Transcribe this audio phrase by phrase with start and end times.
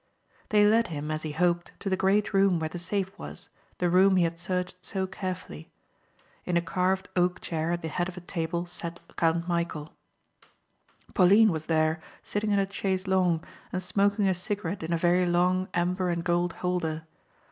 [0.49, 3.87] They led him, as he hoped, to the great room where the safe was, the
[3.87, 5.69] room he had searched so carefully.
[6.43, 9.89] In a carved oak chair at the head of a table sat Count Michæl.
[11.13, 13.45] Pauline was there sitting in a chaise longue
[13.77, 17.03] smoking a cigarette in a very long amber and gold holder.